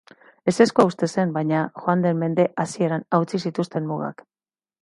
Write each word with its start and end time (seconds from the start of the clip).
Ezezkoa 0.51 0.85
uste 0.91 1.09
zen 1.17 1.35
baina 1.35 1.59
joan 1.83 2.01
den 2.07 2.19
mende 2.23 2.47
hasieran 2.65 3.07
hautsi 3.19 3.45
zituzten 3.49 3.91
mugak. 3.93 4.27